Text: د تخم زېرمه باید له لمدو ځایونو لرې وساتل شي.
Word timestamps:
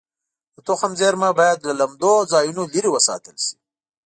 د 0.55 0.57
تخم 0.67 0.91
زېرمه 0.99 1.29
باید 1.39 1.59
له 1.67 1.73
لمدو 1.79 2.13
ځایونو 2.31 2.61
لرې 2.73 2.89
وساتل 2.91 3.35
شي. 3.45 3.55